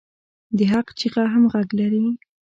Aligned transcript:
د 0.57 0.59
حق 0.71 0.87
چیغه 0.99 1.23
هم 1.33 1.43
غږ 1.53 1.67
لري 1.79 2.05